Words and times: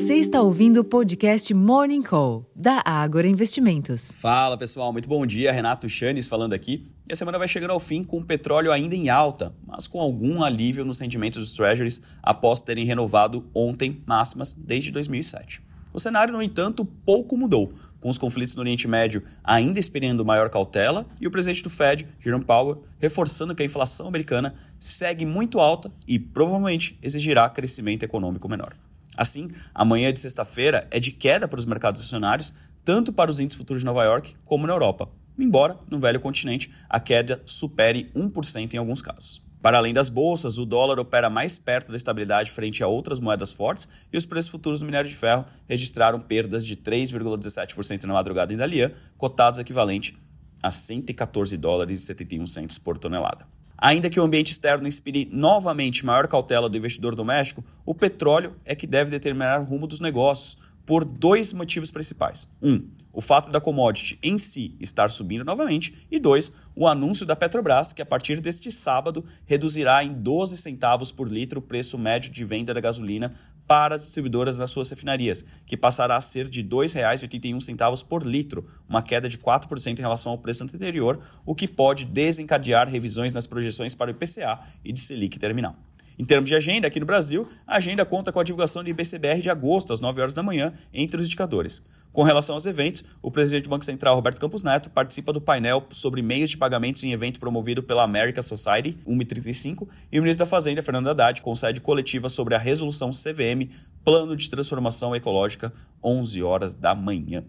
Você 0.00 0.14
está 0.14 0.40
ouvindo 0.40 0.80
o 0.80 0.84
podcast 0.84 1.52
Morning 1.52 2.00
Call, 2.00 2.50
da 2.56 2.82
Ágora 2.86 3.28
Investimentos. 3.28 4.10
Fala 4.12 4.56
pessoal, 4.56 4.94
muito 4.94 5.06
bom 5.06 5.26
dia. 5.26 5.52
Renato 5.52 5.90
Chanes 5.90 6.26
falando 6.26 6.54
aqui. 6.54 6.88
E 7.06 7.12
a 7.12 7.16
semana 7.16 7.38
vai 7.38 7.46
chegando 7.46 7.72
ao 7.72 7.78
fim 7.78 8.02
com 8.02 8.16
o 8.16 8.24
petróleo 8.24 8.72
ainda 8.72 8.96
em 8.96 9.10
alta, 9.10 9.54
mas 9.66 9.86
com 9.86 10.00
algum 10.00 10.42
alívio 10.42 10.86
nos 10.86 11.00
rendimentos 11.00 11.40
dos 11.40 11.54
treasuries 11.54 12.00
após 12.22 12.62
terem 12.62 12.86
renovado 12.86 13.46
ontem 13.54 14.02
máximas 14.06 14.54
desde 14.54 14.90
2007. 14.90 15.62
O 15.92 16.00
cenário, 16.00 16.32
no 16.32 16.42
entanto, 16.42 16.82
pouco 16.82 17.36
mudou, 17.36 17.74
com 18.00 18.08
os 18.08 18.16
conflitos 18.16 18.54
no 18.54 18.62
Oriente 18.62 18.88
Médio 18.88 19.22
ainda 19.44 19.78
experimentando 19.78 20.24
maior 20.24 20.48
cautela 20.48 21.06
e 21.20 21.26
o 21.26 21.30
presidente 21.30 21.62
do 21.62 21.68
Fed, 21.68 22.08
Jerome 22.18 22.46
Powell, 22.46 22.84
reforçando 22.98 23.54
que 23.54 23.62
a 23.62 23.66
inflação 23.66 24.08
americana 24.08 24.54
segue 24.78 25.26
muito 25.26 25.60
alta 25.60 25.92
e 26.08 26.18
provavelmente 26.18 26.98
exigirá 27.02 27.50
crescimento 27.50 28.02
econômico 28.02 28.48
menor. 28.48 28.74
Assim, 29.20 29.48
amanhã 29.74 30.10
de 30.10 30.18
sexta-feira 30.18 30.88
é 30.90 30.98
de 30.98 31.12
queda 31.12 31.46
para 31.46 31.58
os 31.58 31.66
mercados 31.66 32.00
acionários, 32.00 32.54
tanto 32.82 33.12
para 33.12 33.30
os 33.30 33.38
índices 33.38 33.58
futuros 33.58 33.82
de 33.82 33.84
Nova 33.84 34.02
York 34.02 34.34
como 34.46 34.66
na 34.66 34.72
Europa, 34.72 35.10
embora 35.38 35.78
no 35.90 36.00
velho 36.00 36.18
continente 36.18 36.72
a 36.88 36.98
queda 36.98 37.42
supere 37.44 38.10
1% 38.16 38.72
em 38.72 38.78
alguns 38.78 39.02
casos. 39.02 39.42
Para 39.60 39.76
além 39.76 39.92
das 39.92 40.08
bolsas, 40.08 40.56
o 40.56 40.64
dólar 40.64 40.98
opera 40.98 41.28
mais 41.28 41.58
perto 41.58 41.90
da 41.90 41.96
estabilidade 41.96 42.50
frente 42.50 42.82
a 42.82 42.86
outras 42.88 43.20
moedas 43.20 43.52
fortes 43.52 43.90
e 44.10 44.16
os 44.16 44.24
preços 44.24 44.50
futuros 44.50 44.80
do 44.80 44.86
minério 44.86 45.10
de 45.10 45.14
ferro 45.14 45.44
registraram 45.68 46.18
perdas 46.18 46.64
de 46.64 46.74
3,17% 46.74 48.04
na 48.04 48.14
madrugada 48.14 48.54
em 48.54 48.56
Dalian, 48.56 48.90
cotados 49.18 49.58
equivalente 49.58 50.16
a 50.62 50.70
114 50.70 51.58
dólares 51.58 52.00
e 52.00 52.06
71 52.06 52.46
centos 52.46 52.78
por 52.78 52.96
tonelada. 52.96 53.46
Ainda 53.80 54.10
que 54.10 54.20
o 54.20 54.22
ambiente 54.22 54.52
externo 54.52 54.86
inspire 54.86 55.26
novamente 55.32 56.04
maior 56.04 56.28
cautela 56.28 56.68
do 56.68 56.76
investidor 56.76 57.14
doméstico, 57.14 57.64
o 57.86 57.94
petróleo 57.94 58.54
é 58.64 58.74
que 58.74 58.86
deve 58.86 59.10
determinar 59.10 59.60
o 59.60 59.64
rumo 59.64 59.86
dos 59.86 60.00
negócios 60.00 60.58
por 60.84 61.02
dois 61.04 61.54
motivos 61.54 61.90
principais. 61.90 62.50
Um, 62.60 62.90
o 63.12 63.20
fato 63.20 63.50
da 63.50 63.60
commodity 63.60 64.18
em 64.22 64.36
si 64.36 64.76
estar 64.80 65.10
subindo 65.10 65.44
novamente, 65.44 66.06
e 66.10 66.18
dois, 66.18 66.52
o 66.76 66.86
anúncio 66.86 67.24
da 67.24 67.34
Petrobras, 67.34 67.92
que 67.92 68.02
a 68.02 68.06
partir 68.06 68.40
deste 68.40 68.70
sábado 68.70 69.24
reduzirá 69.46 70.04
em 70.04 70.12
12 70.12 70.58
centavos 70.58 71.10
por 71.10 71.30
litro 71.30 71.58
o 71.58 71.62
preço 71.62 71.96
médio 71.96 72.30
de 72.30 72.44
venda 72.44 72.74
da 72.74 72.80
gasolina 72.80 73.34
para 73.70 73.94
as 73.94 74.02
distribuidoras 74.02 74.58
nas 74.58 74.68
suas 74.72 74.90
refinarias, 74.90 75.46
que 75.64 75.76
passará 75.76 76.16
a 76.16 76.20
ser 76.20 76.48
de 76.48 76.60
R$ 76.60 76.66
2,81 76.70 78.04
por 78.04 78.26
litro, 78.26 78.68
uma 78.88 79.00
queda 79.00 79.28
de 79.28 79.38
4% 79.38 79.96
em 79.96 80.02
relação 80.02 80.32
ao 80.32 80.38
preço 80.38 80.64
anterior, 80.64 81.20
o 81.46 81.54
que 81.54 81.68
pode 81.68 82.04
desencadear 82.04 82.88
revisões 82.88 83.32
nas 83.32 83.46
projeções 83.46 83.94
para 83.94 84.08
o 84.08 84.10
IPCA 84.10 84.58
e 84.84 84.92
de 84.92 84.98
Selic 84.98 85.38
terminal. 85.38 85.76
Em 86.18 86.24
termos 86.24 86.50
de 86.50 86.56
agenda, 86.56 86.88
aqui 86.88 86.98
no 86.98 87.06
Brasil, 87.06 87.48
a 87.64 87.76
agenda 87.76 88.04
conta 88.04 88.32
com 88.32 88.40
a 88.40 88.44
divulgação 88.44 88.82
do 88.82 88.90
IBCBR 88.90 89.40
de 89.40 89.48
agosto, 89.48 89.92
às 89.92 90.00
9 90.00 90.20
horas 90.20 90.34
da 90.34 90.42
manhã, 90.42 90.74
entre 90.92 91.20
os 91.20 91.28
indicadores. 91.28 91.86
Com 92.12 92.24
relação 92.24 92.56
aos 92.56 92.66
eventos, 92.66 93.04
o 93.22 93.30
presidente 93.30 93.64
do 93.64 93.70
Banco 93.70 93.84
Central, 93.84 94.16
Roberto 94.16 94.40
Campos 94.40 94.64
Neto, 94.64 94.90
participa 94.90 95.32
do 95.32 95.40
painel 95.40 95.86
sobre 95.90 96.20
meios 96.20 96.50
de 96.50 96.56
pagamentos 96.56 97.04
em 97.04 97.12
evento 97.12 97.38
promovido 97.38 97.84
pela 97.84 98.02
America 98.02 98.42
Society, 98.42 98.98
135, 99.06 99.88
e 100.10 100.18
o 100.18 100.22
ministro 100.22 100.44
da 100.44 100.50
Fazenda, 100.50 100.82
Fernando 100.82 101.08
Haddad, 101.08 101.40
concede 101.40 101.80
coletiva 101.80 102.28
sobre 102.28 102.56
a 102.56 102.58
resolução 102.58 103.12
CVM, 103.12 103.70
Plano 104.04 104.36
de 104.36 104.50
Transformação 104.50 105.14
Ecológica, 105.14 105.72
11 106.02 106.42
horas 106.42 106.74
da 106.74 106.96
manhã. 106.96 107.44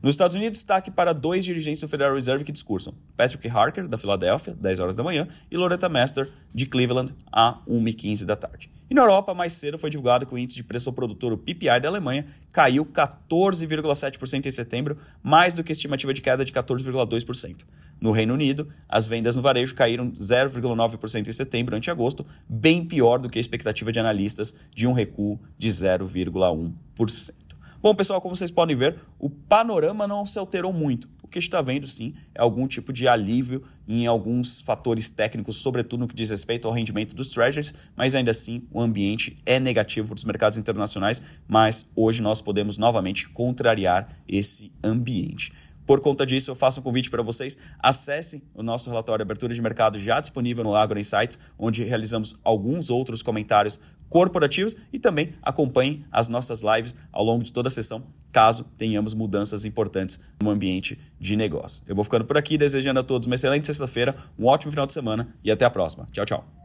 Nos 0.00 0.14
Estados 0.14 0.36
Unidos, 0.36 0.58
destaque 0.58 0.92
para 0.92 1.12
dois 1.12 1.44
dirigentes 1.44 1.80
do 1.80 1.88
Federal 1.88 2.14
Reserve 2.14 2.44
que 2.44 2.52
discursam: 2.52 2.94
Patrick 3.16 3.48
Harker, 3.48 3.88
da 3.88 3.98
Filadélfia, 3.98 4.54
10 4.54 4.78
horas 4.78 4.96
da 4.96 5.02
manhã, 5.02 5.26
e 5.50 5.56
Loretta 5.56 5.88
Mester, 5.88 6.30
de 6.54 6.66
Cleveland, 6.66 7.12
a 7.32 7.58
1h15 7.66 8.24
da 8.24 8.36
tarde. 8.36 8.70
E 8.88 8.94
na 8.94 9.02
Europa, 9.02 9.32
mais 9.32 9.54
cedo 9.54 9.78
foi 9.78 9.88
divulgado 9.88 10.26
que 10.26 10.34
o 10.34 10.38
índice 10.38 10.58
de 10.58 10.64
preço 10.64 10.90
ao 10.90 10.94
produtor, 10.94 11.32
o 11.32 11.38
PPI 11.38 11.80
da 11.80 11.88
Alemanha, 11.88 12.26
caiu 12.52 12.84
14,7% 12.84 14.46
em 14.46 14.50
setembro, 14.50 14.98
mais 15.22 15.54
do 15.54 15.64
que 15.64 15.72
a 15.72 15.74
estimativa 15.74 16.12
de 16.12 16.20
queda 16.20 16.44
de 16.44 16.52
14,2%. 16.52 17.64
No 18.00 18.12
Reino 18.12 18.34
Unido, 18.34 18.68
as 18.88 19.06
vendas 19.06 19.34
no 19.34 19.40
varejo 19.40 19.74
caíram 19.74 20.10
0,9% 20.12 21.26
em 21.26 21.32
setembro 21.32 21.74
ante 21.74 21.90
agosto, 21.90 22.26
bem 22.48 22.84
pior 22.84 23.18
do 23.18 23.30
que 23.30 23.38
a 23.38 23.40
expectativa 23.40 23.90
de 23.90 23.98
analistas 23.98 24.54
de 24.74 24.86
um 24.86 24.92
recuo 24.92 25.40
de 25.56 25.68
0,1%. 25.68 27.34
Bom, 27.80 27.94
pessoal, 27.94 28.20
como 28.20 28.36
vocês 28.36 28.50
podem 28.50 28.76
ver, 28.76 28.98
o 29.18 29.30
panorama 29.30 30.06
não 30.06 30.26
se 30.26 30.38
alterou 30.38 30.72
muito. 30.72 31.08
O 31.24 31.26
que 31.26 31.38
está 31.38 31.62
vendo, 31.62 31.88
sim, 31.88 32.14
é 32.34 32.42
algum 32.42 32.68
tipo 32.68 32.92
de 32.92 33.08
alívio 33.08 33.64
em 33.88 34.06
alguns 34.06 34.60
fatores 34.60 35.08
técnicos, 35.08 35.56
sobretudo 35.56 36.00
no 36.00 36.06
que 36.06 36.14
diz 36.14 36.28
respeito 36.28 36.68
ao 36.68 36.74
rendimento 36.74 37.14
dos 37.14 37.30
treasuries, 37.30 37.74
mas 37.96 38.14
ainda 38.14 38.30
assim 38.30 38.68
o 38.70 38.78
ambiente 38.78 39.34
é 39.46 39.58
negativo 39.58 40.08
para 40.08 40.16
os 40.16 40.24
mercados 40.26 40.58
internacionais, 40.58 41.22
mas 41.48 41.90
hoje 41.96 42.20
nós 42.20 42.42
podemos 42.42 42.76
novamente 42.76 43.26
contrariar 43.30 44.18
esse 44.28 44.70
ambiente. 44.84 45.50
Por 45.86 46.00
conta 46.00 46.26
disso, 46.26 46.50
eu 46.50 46.54
faço 46.54 46.80
um 46.80 46.82
convite 46.82 47.10
para 47.10 47.22
vocês. 47.22 47.58
Acessem 47.78 48.42
o 48.54 48.62
nosso 48.62 48.90
relatório 48.90 49.22
abertura 49.22 49.54
de 49.54 49.62
mercado 49.62 49.98
já 49.98 50.20
disponível 50.20 50.62
no 50.62 50.74
Agro 50.74 50.98
Insights, 50.98 51.38
onde 51.58 51.84
realizamos 51.84 52.38
alguns 52.44 52.90
outros 52.90 53.22
comentários 53.22 53.80
corporativos 54.08 54.76
e 54.92 54.98
também 54.98 55.34
acompanhem 55.42 56.04
as 56.12 56.28
nossas 56.28 56.62
lives 56.62 56.94
ao 57.10 57.24
longo 57.24 57.42
de 57.42 57.52
toda 57.52 57.68
a 57.68 57.70
sessão, 57.70 58.02
caso 58.34 58.64
tenhamos 58.76 59.14
mudanças 59.14 59.64
importantes 59.64 60.20
no 60.42 60.50
ambiente 60.50 60.98
de 61.20 61.36
negócio. 61.36 61.84
Eu 61.86 61.94
vou 61.94 62.02
ficando 62.02 62.24
por 62.24 62.36
aqui, 62.36 62.58
desejando 62.58 62.98
a 62.98 63.04
todos 63.04 63.26
uma 63.26 63.36
excelente 63.36 63.66
sexta-feira, 63.66 64.16
um 64.36 64.46
ótimo 64.46 64.72
final 64.72 64.86
de 64.86 64.92
semana 64.92 65.28
e 65.42 65.52
até 65.52 65.64
a 65.64 65.70
próxima. 65.70 66.08
Tchau, 66.12 66.26
tchau. 66.26 66.63